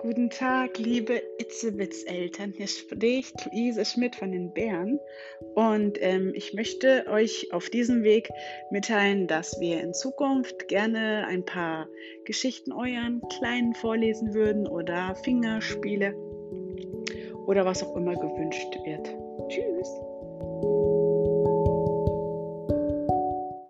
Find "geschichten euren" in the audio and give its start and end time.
12.24-13.22